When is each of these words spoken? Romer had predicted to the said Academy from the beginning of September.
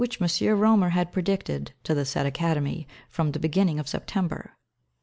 Romer 0.43 0.89
had 0.89 1.11
predicted 1.11 1.73
to 1.83 1.93
the 1.93 2.05
said 2.05 2.25
Academy 2.25 2.87
from 3.07 3.33
the 3.33 3.39
beginning 3.39 3.77
of 3.77 3.87
September. 3.87 4.57